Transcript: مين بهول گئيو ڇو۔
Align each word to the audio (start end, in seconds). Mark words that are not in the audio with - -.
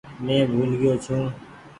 مين 0.23 0.41
بهول 0.49 0.71
گئيو 0.79 0.93
ڇو۔ 1.05 1.17